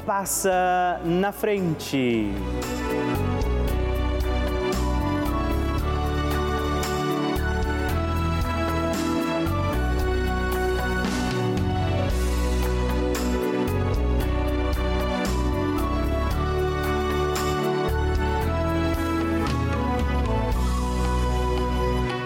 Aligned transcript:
passa 0.00 1.00
na 1.04 1.32
frente. 1.32 2.30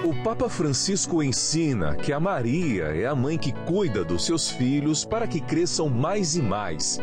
O 0.05 0.15
Papa 0.23 0.49
Francisco 0.49 1.23
ensina 1.23 1.97
que 1.97 2.13
a 2.13 2.21
Maria 2.21 2.85
é 2.85 3.07
a 3.07 3.15
mãe 3.15 3.37
que 3.37 3.53
cuida 3.53 4.05
dos 4.05 4.25
seus 4.25 4.51
filhos 4.51 5.05
para 5.05 5.27
que 5.27 5.41
cresçam 5.41 5.89
mais 5.89 6.37
e 6.37 6.43
mais 6.43 7.01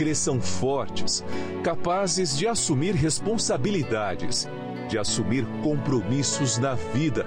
cresçam 0.00 0.40
fortes, 0.40 1.22
capazes 1.62 2.34
de 2.34 2.46
assumir 2.46 2.94
responsabilidades, 2.94 4.48
de 4.88 4.96
assumir 4.96 5.44
compromissos 5.62 6.56
na 6.56 6.72
vida 6.74 7.26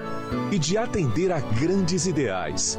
e 0.50 0.58
de 0.58 0.76
atender 0.76 1.30
a 1.30 1.38
grandes 1.38 2.08
ideais. 2.08 2.76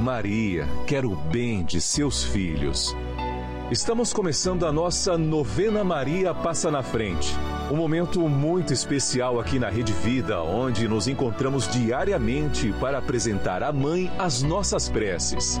Maria 0.00 0.66
quer 0.86 1.04
o 1.04 1.14
bem 1.14 1.62
de 1.62 1.82
seus 1.82 2.24
filhos. 2.24 2.96
Estamos 3.70 4.10
começando 4.10 4.64
a 4.64 4.72
nossa 4.72 5.18
novena 5.18 5.84
Maria 5.84 6.32
Passa 6.32 6.70
na 6.70 6.82
Frente. 6.82 7.30
Um 7.70 7.76
momento 7.76 8.26
muito 8.26 8.72
especial 8.72 9.38
aqui 9.38 9.58
na 9.58 9.68
Rede 9.68 9.92
Vida, 9.92 10.40
onde 10.40 10.88
nos 10.88 11.08
encontramos 11.08 11.68
diariamente 11.68 12.72
para 12.80 12.96
apresentar 12.96 13.62
à 13.62 13.70
Mãe 13.70 14.10
as 14.18 14.42
nossas 14.42 14.88
preces. 14.88 15.60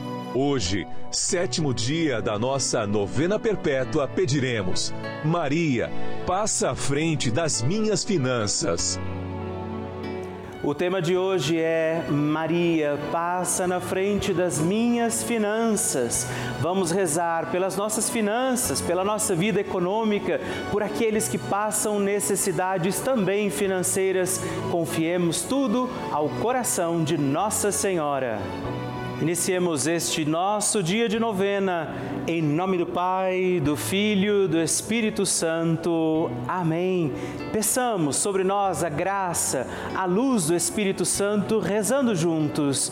Hoje, 0.33 0.87
sétimo 1.11 1.73
dia 1.73 2.21
da 2.21 2.39
nossa 2.39 2.87
novena 2.87 3.37
perpétua, 3.37 4.07
pediremos: 4.07 4.93
Maria, 5.25 5.91
passa 6.25 6.71
à 6.71 6.75
frente 6.75 7.29
das 7.29 7.61
minhas 7.61 8.05
finanças. 8.05 8.97
O 10.63 10.73
tema 10.73 11.01
de 11.01 11.17
hoje 11.17 11.59
é 11.59 12.05
Maria, 12.09 12.97
passa 13.11 13.67
na 13.67 13.81
frente 13.81 14.31
das 14.31 14.57
minhas 14.57 15.21
finanças. 15.21 16.25
Vamos 16.61 16.91
rezar 16.91 17.51
pelas 17.51 17.75
nossas 17.75 18.09
finanças, 18.09 18.79
pela 18.79 19.03
nossa 19.03 19.35
vida 19.35 19.59
econômica, 19.59 20.39
por 20.71 20.81
aqueles 20.81 21.27
que 21.27 21.37
passam 21.37 21.99
necessidades 21.99 23.01
também 23.01 23.49
financeiras. 23.49 24.39
Confiemos 24.71 25.41
tudo 25.41 25.89
ao 26.09 26.29
coração 26.29 27.03
de 27.03 27.17
Nossa 27.17 27.69
Senhora. 27.69 28.39
Iniciemos 29.21 29.85
este 29.85 30.25
nosso 30.25 30.81
dia 30.81 31.07
de 31.07 31.19
novena, 31.19 31.93
em 32.27 32.41
nome 32.41 32.75
do 32.75 32.87
Pai, 32.87 33.61
do 33.63 33.77
Filho, 33.77 34.47
do 34.47 34.59
Espírito 34.59 35.27
Santo. 35.27 36.31
Amém. 36.47 37.13
Peçamos 37.53 38.15
sobre 38.15 38.43
nós 38.43 38.83
a 38.83 38.89
graça, 38.89 39.67
a 39.95 40.05
luz 40.05 40.47
do 40.47 40.55
Espírito 40.55 41.05
Santo, 41.05 41.59
rezando 41.59 42.15
juntos. 42.15 42.91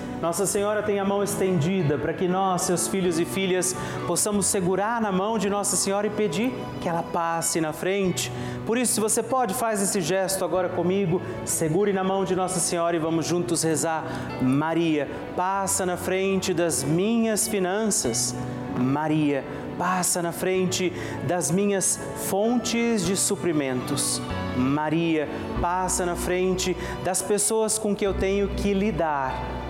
Nossa 0.21 0.45
Senhora 0.45 0.83
tem 0.83 0.99
a 0.99 1.03
mão 1.03 1.23
estendida 1.23 1.97
para 1.97 2.13
que 2.13 2.27
nós, 2.27 2.61
seus 2.61 2.87
filhos 2.87 3.17
e 3.17 3.25
filhas, 3.25 3.75
possamos 4.05 4.45
segurar 4.45 5.01
na 5.01 5.11
mão 5.11 5.35
de 5.35 5.49
Nossa 5.49 5.75
Senhora 5.75 6.05
e 6.05 6.11
pedir 6.11 6.53
que 6.79 6.87
ela 6.87 7.01
passe 7.01 7.59
na 7.59 7.73
frente. 7.73 8.31
Por 8.63 8.77
isso, 8.77 8.93
se 8.93 8.99
você 8.99 9.23
pode, 9.23 9.55
faz 9.55 9.81
esse 9.81 9.99
gesto 9.99 10.45
agora 10.45 10.69
comigo, 10.69 11.19
segure 11.43 11.91
na 11.91 12.03
mão 12.03 12.23
de 12.23 12.35
Nossa 12.35 12.59
Senhora 12.59 12.95
e 12.95 12.99
vamos 12.99 13.25
juntos 13.25 13.63
rezar. 13.63 14.05
Maria, 14.39 15.09
passa 15.35 15.87
na 15.87 15.97
frente 15.97 16.53
das 16.53 16.83
minhas 16.83 17.47
finanças. 17.47 18.35
Maria, 18.77 19.43
passa 19.75 20.21
na 20.21 20.31
frente 20.31 20.93
das 21.27 21.49
minhas 21.49 21.99
fontes 22.29 23.03
de 23.03 23.17
suprimentos. 23.17 24.21
Maria, 24.55 25.27
passa 25.59 26.05
na 26.05 26.15
frente 26.15 26.77
das 27.03 27.23
pessoas 27.23 27.79
com 27.79 27.95
que 27.95 28.05
eu 28.05 28.13
tenho 28.13 28.49
que 28.49 28.71
lidar 28.71 29.60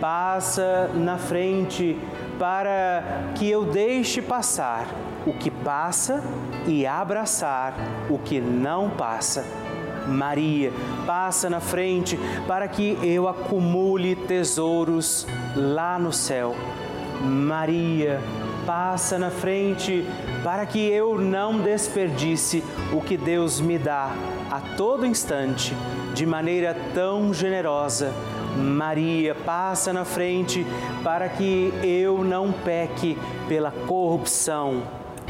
passa 0.00 0.90
na 0.94 1.18
frente 1.18 1.98
para 2.38 3.30
que 3.34 3.48
eu 3.48 3.64
deixe 3.64 4.20
passar 4.20 4.86
o 5.26 5.32
que 5.32 5.50
passa 5.50 6.22
e 6.66 6.86
abraçar 6.86 7.74
o 8.10 8.18
que 8.18 8.40
não 8.40 8.90
passa. 8.90 9.44
Maria, 10.06 10.70
passa 11.06 11.48
na 11.48 11.60
frente 11.60 12.18
para 12.46 12.68
que 12.68 12.98
eu 13.02 13.26
acumule 13.26 14.14
tesouros 14.14 15.26
lá 15.56 15.98
no 15.98 16.12
céu. 16.12 16.54
Maria, 17.22 18.20
passa 18.66 19.18
na 19.18 19.30
frente 19.30 20.04
para 20.44 20.64
que 20.66 20.78
eu 20.78 21.18
não 21.18 21.58
desperdice 21.58 22.62
o 22.92 23.00
que 23.00 23.16
Deus 23.16 23.60
me 23.60 23.78
dá 23.78 24.12
a 24.50 24.60
todo 24.76 25.04
instante, 25.04 25.74
de 26.14 26.24
maneira 26.24 26.76
tão 26.94 27.34
generosa 27.34 28.12
Maria, 28.56 29.34
passa 29.34 29.92
na 29.92 30.04
frente 30.04 30.64
para 31.02 31.28
que 31.28 31.74
eu 31.82 32.22
não 32.22 32.52
peque 32.52 33.18
pela 33.48 33.72
corrupção, 33.72 34.84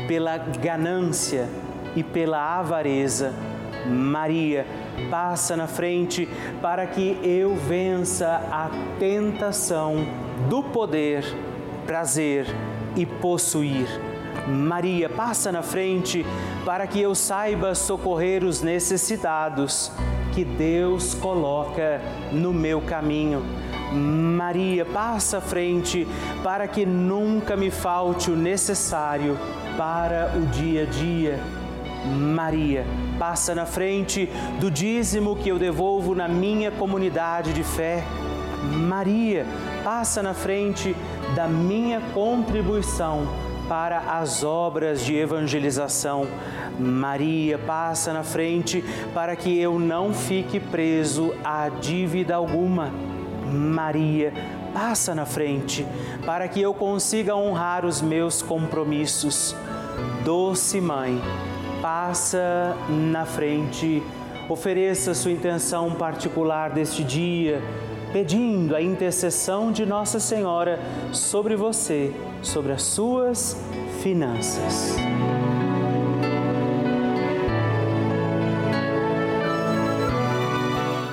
pela 0.07 0.37
ganância, 0.37 1.49
e 1.97 2.03
pela 2.03 2.59
avareza. 2.59 3.33
Maria, 3.87 4.67
passa 5.11 5.57
na 5.57 5.67
frente 5.67 6.29
para 6.63 6.87
que 6.87 7.19
eu 7.23 7.55
vença 7.55 8.43
a 8.51 8.71
tentação 8.99 10.07
do 10.49 10.63
poder, 10.63 11.25
prazer 11.87 12.47
e 12.97 13.05
possuir. 13.05 14.14
Maria, 14.47 15.09
passa 15.09 15.51
na 15.51 15.63
frente 15.63 16.25
para 16.65 16.87
que 16.87 17.01
eu 17.01 17.15
saiba 17.15 17.75
socorrer 17.75 18.45
os 18.45 18.61
necessitados 18.61 19.91
que 20.33 20.45
Deus 20.45 21.15
coloca 21.15 22.01
no 22.31 22.53
meu 22.53 22.81
caminho. 22.81 23.43
Maria, 23.93 24.85
passa 24.85 25.39
à 25.39 25.41
frente 25.41 26.07
para 26.43 26.67
que 26.67 26.85
nunca 26.85 27.57
me 27.57 27.71
falte 27.71 28.31
o 28.31 28.37
necessário 28.37 29.39
para 29.79 30.35
o 30.37 30.47
dia 30.47 30.83
a 30.83 30.87
dia. 30.87 31.41
Maria, 32.05 32.85
passa 33.19 33.55
na 33.55 33.65
frente 33.65 34.29
do 34.61 34.71
dízimo 34.71 35.37
que 35.37 35.49
eu 35.49 35.59
devolvo 35.59 36.15
na 36.15 36.29
minha 36.29 36.71
comunidade 36.71 37.55
de 37.55 37.63
fé. 37.63 38.05
Maria, 38.63 39.47
passa 39.83 40.23
na 40.23 40.35
frente 40.35 40.95
da 41.35 41.47
minha 41.47 42.01
contribuição 42.13 43.54
para 43.69 43.99
as 44.19 44.45
obras 44.45 45.05
de 45.05 45.17
evangelização. 45.17 46.27
Maria 46.79 47.59
passa 47.59 48.13
na 48.13 48.23
frente 48.23 48.85
para 49.13 49.37
que 49.37 49.59
eu 49.59 49.79
não 49.79 50.13
fique 50.13 50.59
preso 50.59 51.35
a 51.45 51.69
dívida 51.69 52.35
alguma. 52.35 52.91
Maria 53.47 54.33
passa 54.73 55.15
na 55.15 55.25
frente 55.25 55.87
para 56.27 56.49
que 56.49 56.61
eu 56.61 56.75
consiga 56.75 57.37
honrar 57.37 57.85
os 57.85 58.03
meus 58.03 58.43
compromissos. 58.43 59.55
Doce 60.25 60.81
Mãe, 60.81 61.21
passa 61.81 62.77
na 62.89 63.25
frente, 63.25 64.03
ofereça 64.49 65.15
sua 65.15 65.31
intenção 65.31 65.93
particular 65.93 66.71
deste 66.71 67.05
dia, 67.05 67.63
pedindo 68.15 68.77
a 68.77 68.81
intercessão 68.81 69.73
de 69.73 69.85
Nossa 69.85 70.21
Senhora 70.21 70.79
sobre 71.11 71.57
você, 71.57 72.15
sobre 72.43 72.71
as 72.71 72.83
suas 72.85 73.61
finanças. 74.05 74.95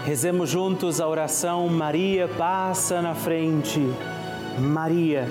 Rezemos 0.05 0.47
juntos 0.47 1.01
a 1.01 1.07
oração 1.07 1.67
Maria 1.69 2.27
passa 2.27 3.01
na 3.01 3.15
frente. 3.15 3.81
Maria 4.59 5.27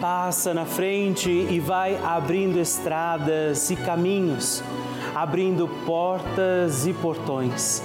passa 0.00 0.52
na 0.52 0.64
frente 0.64 1.30
e 1.30 1.60
vai 1.60 1.96
abrindo 2.02 2.58
estradas 2.58 3.70
e 3.70 3.76
caminhos, 3.76 4.64
abrindo 5.14 5.68
portas 5.86 6.88
e 6.88 6.92
portões, 6.92 7.84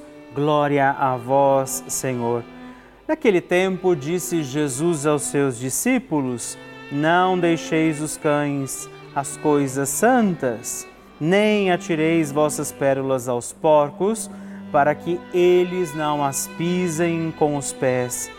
Glória 0.33 0.91
a 0.91 1.17
vós, 1.17 1.83
Senhor. 1.87 2.43
Naquele 3.07 3.41
tempo 3.41 3.95
disse 3.95 4.43
Jesus 4.43 5.05
aos 5.05 5.23
seus 5.23 5.59
discípulos: 5.59 6.57
Não 6.91 7.37
deixeis 7.37 8.01
os 8.01 8.17
cães 8.17 8.89
as 9.15 9.35
coisas 9.37 9.89
santas, 9.89 10.87
nem 11.19 11.71
atireis 11.71 12.31
vossas 12.31 12.71
pérolas 12.71 13.27
aos 13.27 13.51
porcos, 13.51 14.29
para 14.71 14.95
que 14.95 15.19
eles 15.33 15.93
não 15.93 16.23
as 16.23 16.47
pisem 16.57 17.33
com 17.37 17.57
os 17.57 17.73
pés, 17.73 18.31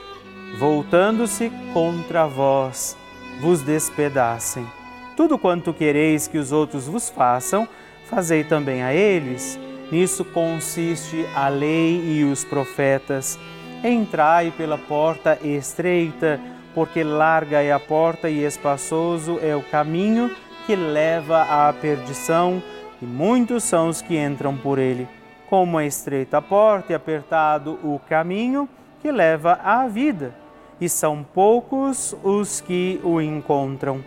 voltando-se 0.59 1.53
contra 1.75 2.27
vós, 2.27 2.97
vos 3.41 3.61
despedacem. 3.61 4.67
Tudo 5.15 5.39
quanto 5.39 5.75
quereis 5.75 6.27
que 6.27 6.39
os 6.39 6.53
outros 6.53 6.87
vos 6.87 7.11
façam, 7.11 7.69
fazei 8.07 8.45
também 8.45 8.83
a 8.83 8.95
eles. 8.95 9.59
Nisso 9.93 10.25
consiste 10.25 11.27
a 11.35 11.51
lei 11.51 12.03
e 12.03 12.25
os 12.25 12.45
profetas. 12.45 13.39
Entrai 13.85 14.51
pela 14.51 14.79
porta 14.79 15.39
estreita, 15.45 16.41
porque 16.75 17.05
larga 17.05 17.63
é 17.63 17.71
a 17.71 17.79
porta 17.79 18.31
e 18.31 18.43
espaçoso 18.43 19.39
é 19.43 19.55
o 19.55 19.63
caminho 19.63 20.35
que 20.65 20.75
leva 20.75 21.43
à 21.43 21.71
perdição, 21.75 22.63
e 23.03 23.05
muitos 23.05 23.65
são 23.65 23.91
os 23.91 24.01
que 24.01 24.17
entram 24.17 24.57
por 24.57 24.79
ele. 24.79 25.07
Como 25.51 25.79
é 25.79 25.87
estreita 25.87 26.39
a 26.39 26.43
porta 26.43 26.93
e 26.93 26.95
apertado 26.95 27.79
o 27.85 28.01
caminho 28.09 28.67
que 29.03 29.13
leva 29.13 29.61
à 29.63 29.87
vida, 29.89 30.35
e 30.81 30.89
são 30.89 31.23
poucos 31.23 32.17
os 32.25 32.63
que 32.63 32.99
o 33.05 33.21
encontram. 33.21 34.03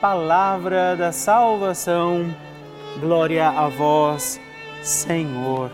Palavra 0.00 0.94
da 0.94 1.10
salvação, 1.10 2.32
glória 3.00 3.48
a 3.48 3.68
vós, 3.68 4.38
Senhor. 4.84 5.70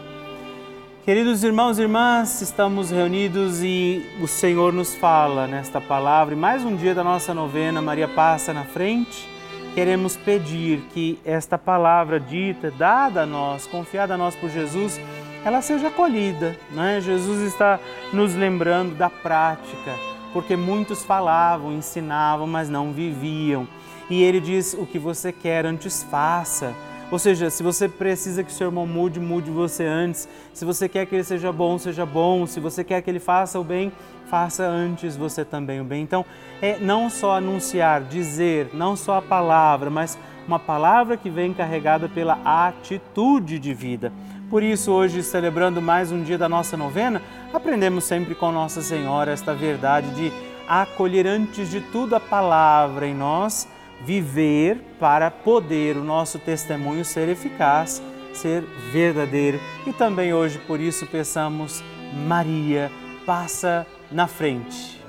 Queridos 1.05 1.43
irmãos 1.43 1.79
e 1.79 1.83
irmãs, 1.83 2.41
estamos 2.41 2.91
reunidos 2.91 3.63
e 3.63 4.07
o 4.23 4.29
Senhor 4.29 4.73
nos 4.73 4.95
fala 4.95 5.47
nesta 5.47 5.81
palavra. 5.81 6.35
E 6.35 6.37
mais 6.37 6.65
um 6.65 6.77
dia 6.77 6.95
da 6.95 7.03
nossa 7.03 7.35
novena, 7.35 7.83
Maria 7.83 8.09
passa 8.09 8.55
na 8.55 8.65
frente 8.65 9.29
queremos 9.75 10.17
pedir 10.17 10.81
que 10.93 11.19
esta 11.25 11.57
palavra 11.57 12.19
dita, 12.19 12.71
dada 12.71 13.23
a 13.23 13.27
nós, 13.27 13.67
confiada 13.67 14.15
a 14.15 14.19
nós 14.19 14.35
por 14.35 14.51
Jesus, 14.51 15.01
ela 15.45 15.63
seja 15.63 15.89
acolhida. 15.89 16.57
Né? 16.71 17.01
Jesus 17.01 17.41
está 17.53 17.79
nos 18.13 18.35
lembrando 18.35 18.95
da 18.95 19.09
prática, 19.09 19.95
porque 20.33 20.57
muitos 20.57 21.05
falavam, 21.05 21.73
ensinavam, 21.73 22.47
mas 22.47 22.69
não 22.69 22.93
viviam. 22.93 23.67
E 24.09 24.23
ele 24.23 24.41
diz: 24.41 24.75
o 24.75 24.85
que 24.85 24.99
você 24.99 25.33
quer 25.33 25.65
antes 25.65 26.03
faça. 26.03 26.75
Ou 27.11 27.19
seja, 27.19 27.51
se 27.51 27.63
você 27.63 27.89
precisa 27.89 28.45
que 28.45 28.51
o 28.51 28.55
seu 28.55 28.69
irmão 28.69 28.87
mude, 28.87 29.19
mude 29.19 29.51
você 29.51 29.85
antes. 29.85 30.29
Se 30.55 30.65
você 30.65 30.89
quer 30.89 31.07
que 31.07 31.17
ele 31.17 31.25
seja 31.25 31.51
bom, 31.51 31.77
seja 31.77 32.07
bom. 32.07 32.47
Se 32.47 32.61
você 32.61 32.85
quer 32.85 33.03
que 33.03 33.11
ele 33.11 33.19
faça 33.19 33.59
o 33.59 33.65
bem, 33.65 33.91
faça 34.27 34.65
antes 34.65 35.17
você 35.17 35.45
também 35.45 35.81
o 35.81 35.85
bem. 35.85 36.03
Então, 36.03 36.25
é 36.63 36.79
não 36.79 37.11
só 37.11 37.37
anunciar, 37.37 38.03
dizer, 38.03 38.71
não 38.73 38.95
só 38.95 39.17
a 39.17 39.23
palavra, 39.23 39.91
mas 39.91 40.17
uma 40.47 40.59
palavra 40.59 41.17
que 41.17 41.29
vem 41.29 41.53
carregada 41.53 42.09
pela 42.09 42.39
atitude 42.45 43.59
de 43.59 43.75
vida. 43.75 44.13
Por 44.49 44.63
isso, 44.63 44.93
hoje, 44.93 45.23
celebrando 45.23 45.83
mais 45.83 46.13
um 46.13 46.23
dia 46.23 46.39
da 46.39 46.49
nossa 46.49 46.77
novena, 46.77 47.21
aprendemos 47.53 48.05
sempre 48.05 48.37
com 48.37 48.53
Nossa 48.53 48.83
Senhora 48.83 49.33
esta 49.33 49.53
verdade 49.53 50.11
de 50.11 50.33
acolher 50.69 51.27
antes 51.27 51.69
de 51.69 51.81
tudo 51.81 52.15
a 52.15 52.21
palavra 52.21 53.07
em 53.07 53.15
nós 53.15 53.67
viver 54.05 54.79
para 54.99 55.31
poder 55.31 55.97
o 55.97 56.05
nosso 56.05 56.39
testemunho 56.39 57.05
ser 57.05 57.29
eficaz, 57.29 58.03
ser 58.33 58.63
verdadeiro. 58.93 59.61
E 59.87 59.93
também 59.93 60.33
hoje, 60.33 60.59
por 60.67 60.81
isso, 60.81 61.07
peçamos, 61.07 61.83
Maria, 62.27 62.91
passa 63.27 63.87
na 64.11 64.27
frente. 64.27 65.01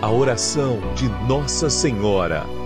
A 0.00 0.10
oração 0.10 0.80
de 0.94 1.08
Nossa 1.26 1.68
Senhora. 1.68 2.65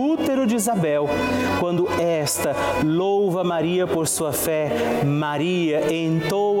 de 0.51 0.57
Isabel, 0.57 1.07
quando 1.61 1.87
esta 1.97 2.53
louva 2.83 3.41
Maria 3.41 3.87
por 3.87 4.05
sua 4.05 4.33
fé, 4.33 5.01
Maria 5.05 5.93
entoa 5.93 6.60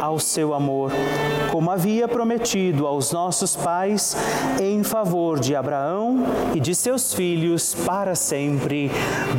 ao 0.00 0.18
seu 0.18 0.52
amor, 0.52 0.90
como 1.50 1.70
havia 1.70 2.06
prometido 2.06 2.86
aos 2.86 3.12
nossos 3.12 3.56
pais, 3.56 4.16
em 4.60 4.82
favor 4.82 5.38
de 5.38 5.54
Abraão 5.54 6.24
e 6.54 6.60
de 6.60 6.74
seus 6.74 7.14
filhos 7.14 7.74
para 7.86 8.14
sempre. 8.14 8.90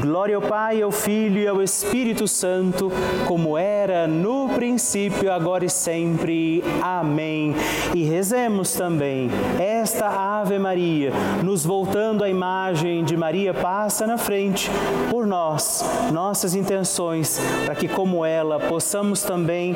Glória 0.02 0.38
ao 0.38 0.42
Pai, 0.42 0.82
ao 0.82 0.92
Filho 0.92 1.40
e 1.42 1.48
ao 1.48 1.62
Espírito 1.62 2.28
Santo, 2.28 2.92
como 3.28 3.42
como 3.42 3.58
era 3.58 4.08
no 4.08 4.48
princípio, 4.50 5.30
agora 5.32 5.66
e 5.66 5.70
sempre. 5.70 6.64
Amém. 6.82 7.56
E 7.94 8.04
rezemos 8.04 8.72
também 8.74 9.30
esta 9.60 10.08
Ave 10.08 10.60
Maria, 10.60 11.12
nos 11.44 11.66
voltando 11.66 12.24
à 12.24 12.30
imagem 12.30 13.04
de 13.04 13.18
Maria 13.18 13.52
passa 13.52 14.06
na 14.06 14.18
frente 14.18 14.70
por 15.10 15.26
nós, 15.26 15.84
nossas 16.14 16.54
intenções, 16.54 17.42
para 17.66 17.74
que 17.74 17.88
como 17.88 18.24
ela 18.24 18.60
possamos 18.60 19.22
também 19.22 19.76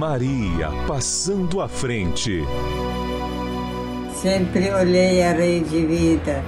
Maria 0.00 0.70
passando 0.88 1.60
à 1.60 1.68
frente. 1.68 2.42
Sempre 4.14 4.72
olhei 4.72 5.22
a 5.22 5.32
rede 5.34 5.84
vida. 5.84 6.42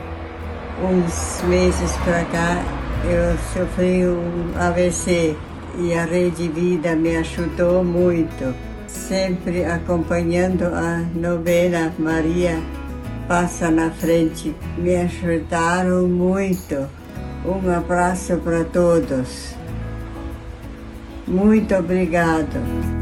Uns 0.83 1.43
meses 1.47 1.93
para 1.99 2.25
cá 2.25 2.65
eu 3.05 3.37
sofri 3.53 4.07
um 4.07 4.59
AVC 4.59 5.37
e 5.79 5.93
a 5.93 6.07
Rede 6.07 6.49
Vida 6.49 6.97
me 6.97 7.15
ajudou 7.17 7.85
muito, 7.85 8.55
sempre 8.87 9.67
acompanhando 9.67 10.65
a 10.65 11.05
novena 11.15 11.93
Maria 11.99 12.59
Passa 13.29 13.71
na 13.71 13.91
Frente. 13.91 14.57
Me 14.79 14.97
ajudaram 14.97 16.09
muito. 16.09 16.89
Um 17.45 17.71
abraço 17.71 18.39
para 18.39 18.65
todos. 18.65 19.55
Muito 21.29 21.75
obrigado. 21.75 23.02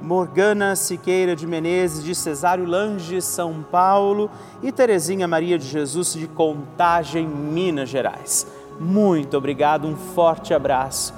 Morgana 0.00 0.76
Siqueira 0.76 1.34
de 1.34 1.48
Menezes, 1.48 2.04
de 2.04 2.14
Cesário 2.14 2.64
Lange, 2.64 3.20
São 3.20 3.60
Paulo. 3.60 4.30
E 4.62 4.70
Terezinha 4.70 5.26
Maria 5.26 5.58
de 5.58 5.66
Jesus, 5.66 6.12
de 6.12 6.28
Contagem, 6.28 7.26
Minas 7.26 7.88
Gerais. 7.88 8.46
Muito 8.78 9.36
obrigado, 9.36 9.88
um 9.88 9.96
forte 9.96 10.54
abraço 10.54 11.17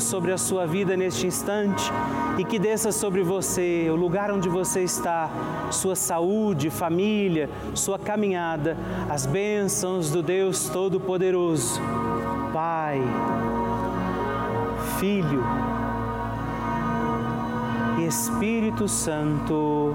sobre 0.00 0.32
a 0.32 0.38
sua 0.38 0.66
vida 0.66 0.96
neste 0.96 1.26
instante 1.26 1.92
e 2.36 2.44
que 2.44 2.58
desça 2.58 2.90
sobre 2.90 3.22
você, 3.22 3.86
o 3.90 3.94
lugar 3.94 4.30
onde 4.30 4.48
você 4.48 4.82
está, 4.82 5.30
sua 5.70 5.94
saúde, 5.94 6.68
família, 6.68 7.48
sua 7.74 7.98
caminhada, 7.98 8.76
as 9.08 9.24
bênçãos 9.24 10.10
do 10.10 10.22
Deus 10.22 10.68
Todo-Poderoso. 10.68 11.80
Pai, 12.52 13.00
Filho 14.98 15.44
e 17.98 18.06
Espírito 18.06 18.88
Santo. 18.88 19.94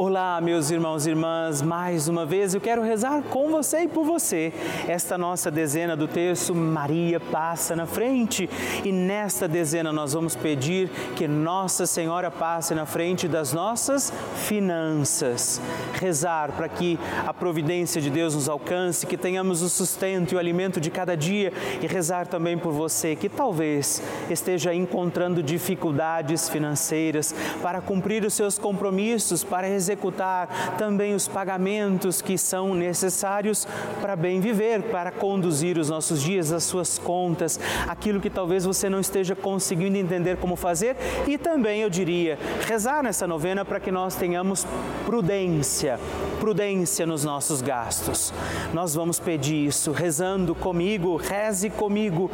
Olá, 0.00 0.40
meus 0.40 0.70
irmãos 0.70 1.08
e 1.08 1.10
irmãs, 1.10 1.60
mais 1.60 2.06
uma 2.06 2.24
vez 2.24 2.54
eu 2.54 2.60
quero 2.60 2.82
rezar 2.82 3.20
com 3.20 3.50
você 3.50 3.80
e 3.80 3.88
por 3.88 4.04
você. 4.04 4.52
Esta 4.86 5.18
nossa 5.18 5.50
dezena 5.50 5.96
do 5.96 6.06
texto 6.06 6.54
Maria 6.54 7.18
passa 7.18 7.74
na 7.74 7.84
frente 7.84 8.48
e 8.84 8.92
nesta 8.92 9.48
dezena 9.48 9.92
nós 9.92 10.12
vamos 10.12 10.36
pedir 10.36 10.88
que 11.16 11.26
Nossa 11.26 11.84
Senhora 11.84 12.30
passe 12.30 12.76
na 12.76 12.86
frente 12.86 13.26
das 13.26 13.52
nossas 13.52 14.12
finanças. 14.46 15.60
Rezar 15.94 16.52
para 16.52 16.68
que 16.68 16.96
a 17.26 17.34
providência 17.34 18.00
de 18.00 18.08
Deus 18.08 18.36
nos 18.36 18.48
alcance, 18.48 19.04
que 19.04 19.16
tenhamos 19.16 19.62
o 19.62 19.68
sustento 19.68 20.30
e 20.30 20.36
o 20.36 20.38
alimento 20.38 20.80
de 20.80 20.92
cada 20.92 21.16
dia 21.16 21.52
e 21.82 21.88
rezar 21.88 22.28
também 22.28 22.56
por 22.56 22.72
você 22.72 23.16
que 23.16 23.28
talvez 23.28 24.00
esteja 24.30 24.72
encontrando 24.72 25.42
dificuldades 25.42 26.48
financeiras 26.48 27.34
para 27.60 27.80
cumprir 27.80 28.24
os 28.24 28.34
seus 28.34 28.60
compromissos, 28.60 29.42
para 29.42 29.66
executar 29.88 30.76
também 30.76 31.14
os 31.14 31.26
pagamentos 31.26 32.20
que 32.20 32.36
são 32.36 32.74
necessários 32.74 33.66
para 34.00 34.14
bem 34.14 34.40
viver, 34.40 34.82
para 34.82 35.10
conduzir 35.10 35.78
os 35.78 35.88
nossos 35.88 36.22
dias, 36.22 36.52
as 36.52 36.64
suas 36.64 36.98
contas, 36.98 37.58
aquilo 37.86 38.20
que 38.20 38.28
talvez 38.28 38.64
você 38.64 38.90
não 38.90 39.00
esteja 39.00 39.34
conseguindo 39.34 39.96
entender 39.96 40.36
como 40.36 40.56
fazer. 40.56 40.96
E 41.26 41.38
também, 41.38 41.80
eu 41.80 41.88
diria, 41.90 42.38
rezar 42.66 43.02
nessa 43.02 43.26
novena 43.26 43.64
para 43.64 43.80
que 43.80 43.90
nós 43.90 44.14
tenhamos 44.14 44.66
prudência, 45.06 45.98
prudência 46.38 47.06
nos 47.06 47.24
nossos 47.24 47.60
gastos. 47.60 48.32
Nós 48.72 48.94
vamos 48.94 49.18
pedir 49.18 49.66
isso 49.66 49.92
rezando 49.92 50.54
comigo, 50.54 51.16
reze 51.16 51.68
comigo, 51.68 52.30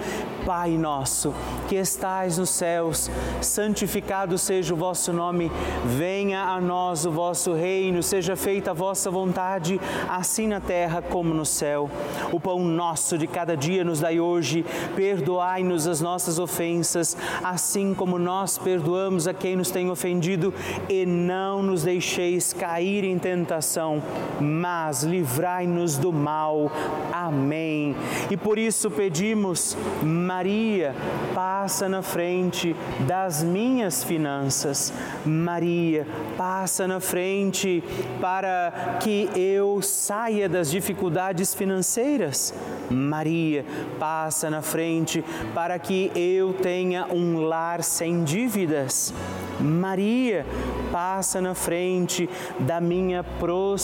Pai 0.46 0.76
nosso, 0.76 1.34
que 1.68 1.76
estais 1.76 2.36
nos 2.36 2.50
céus, 2.50 3.10
santificado 3.40 4.36
seja 4.36 4.74
o 4.74 4.76
vosso 4.76 5.12
nome, 5.12 5.50
venha 5.86 6.42
a 6.42 6.60
nós 6.60 7.06
o 7.06 7.10
vosso 7.10 7.54
reino, 7.54 8.02
seja 8.02 8.36
feita 8.36 8.72
a 8.72 8.74
vossa 8.74 9.10
vontade, 9.10 9.80
assim 10.08 10.46
na 10.46 10.60
terra 10.60 11.00
como 11.00 11.32
no 11.32 11.46
céu. 11.46 11.90
O 12.30 12.38
pão 12.38 12.62
nosso 12.62 13.16
de 13.16 13.26
cada 13.26 13.56
dia 13.56 13.82
nos 13.82 14.00
dai 14.00 14.20
hoje, 14.20 14.64
perdoai-nos 14.94 15.86
as 15.86 16.00
nossas 16.00 16.38
ofensas, 16.38 17.16
assim 17.42 17.94
como 17.94 18.18
nós 18.18 18.58
perdoamos 18.58 19.26
a 19.26 19.32
quem 19.32 19.56
nos 19.56 19.70
tem 19.70 19.90
ofendido, 19.90 20.52
e 20.88 21.06
não 21.06 21.62
nos 21.62 21.84
deixeis 21.84 22.52
cair 22.52 23.04
em 23.04 23.18
tentação, 23.18 23.93
mas 24.40 25.02
livrai-nos 25.02 25.96
do 25.96 26.12
mal. 26.12 26.70
Amém. 27.12 27.96
E 28.30 28.36
por 28.36 28.58
isso 28.58 28.90
pedimos, 28.90 29.76
Maria, 30.02 30.94
passa 31.34 31.88
na 31.88 32.02
frente 32.02 32.74
das 33.06 33.42
minhas 33.42 34.04
finanças. 34.04 34.92
Maria, 35.24 36.06
passa 36.36 36.86
na 36.86 37.00
frente 37.00 37.14
frente 37.14 37.82
para 38.20 38.98
que 39.00 39.30
eu 39.34 39.80
saia 39.80 40.48
das 40.48 40.70
dificuldades 40.70 41.54
financeiras. 41.54 42.52
Maria, 42.90 43.64
passa 43.98 44.50
na 44.50 44.60
frente 44.60 45.24
para 45.54 45.78
que 45.78 46.10
eu 46.14 46.52
tenha 46.54 47.06
um 47.12 47.40
lar 47.40 47.82
sem 47.82 48.24
dívidas. 48.24 49.14
Maria, 49.60 50.44
passa 50.90 51.40
na 51.40 51.54
frente 51.54 52.28
da 52.58 52.80
minha 52.80 53.22
prosperidade 53.22 53.83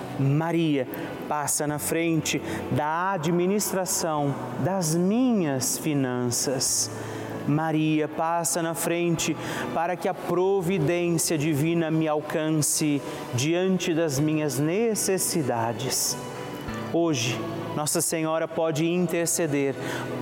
Maria 0.21 0.87
passa 1.27 1.65
na 1.65 1.79
frente 1.79 2.41
da 2.71 3.11
administração 3.11 4.33
das 4.63 4.95
minhas 4.95 5.77
finanças. 5.77 6.91
Maria 7.47 8.07
passa 8.07 8.61
na 8.61 8.73
frente 8.73 9.35
para 9.73 9.95
que 9.95 10.07
a 10.07 10.13
providência 10.13 11.37
divina 11.37 11.89
me 11.89 12.07
alcance 12.07 13.01
diante 13.33 13.93
das 13.93 14.19
minhas 14.19 14.59
necessidades. 14.59 16.15
Hoje, 16.93 17.39
nossa 17.75 18.01
Senhora 18.01 18.47
pode 18.47 18.85
interceder 18.85 19.75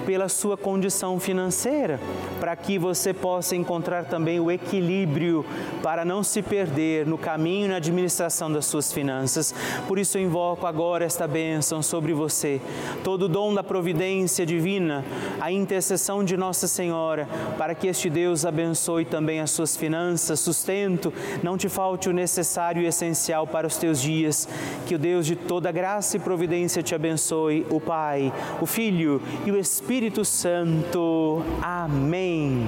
pela 0.06 0.30
sua 0.30 0.56
condição 0.56 1.20
financeira, 1.20 2.00
para 2.40 2.56
que 2.56 2.78
você 2.78 3.14
possa 3.14 3.56
encontrar 3.56 4.06
também 4.06 4.40
o 4.40 4.52
equilíbrio 4.52 5.46
para 5.82 6.06
não 6.06 6.24
se 6.24 6.42
perder 6.42 7.06
no 7.06 7.18
caminho 7.18 7.66
e 7.66 7.70
na 7.70 7.78
administração 7.78 8.52
das 8.52 8.66
suas 8.66 8.92
finanças. 8.92 9.54
Por 9.88 9.98
isso 9.98 10.18
eu 10.18 10.24
invoco 10.24 10.68
agora 10.68 11.06
esta 11.06 11.28
bênção 11.28 11.82
sobre 11.82 12.14
você, 12.14 12.62
todo 13.04 13.24
o 13.24 13.30
dom 13.30 13.54
da 13.54 13.64
providência 13.64 14.46
divina, 14.46 15.04
a 15.40 15.52
intercessão 15.52 16.24
de 16.24 16.38
Nossa 16.38 16.68
Senhora, 16.68 17.28
para 17.58 17.74
que 17.74 17.88
este 17.88 18.10
Deus 18.10 18.46
abençoe 18.46 19.06
também 19.06 19.40
as 19.40 19.52
suas 19.52 19.76
finanças, 19.76 20.40
sustento, 20.40 21.14
não 21.42 21.58
te 21.58 21.68
falte 21.68 22.10
o 22.10 22.14
necessário 22.14 22.82
e 22.82 22.86
essencial 22.86 23.48
para 23.48 23.68
os 23.68 23.78
teus 23.78 24.02
dias. 24.02 24.48
Que 24.86 24.96
o 24.96 25.00
Deus 25.00 25.26
de 25.26 25.36
toda 25.36 25.72
graça 25.72 26.18
e 26.18 26.20
providência 26.20 26.84
te 26.84 26.94
abençoe 26.94 27.39
abençoe 27.40 27.66
o 27.70 27.80
Pai, 27.80 28.34
o 28.60 28.66
Filho 28.66 29.22
e 29.46 29.52
o 29.52 29.58
Espírito 29.58 30.26
Santo. 30.26 31.42
Amém. 31.62 32.68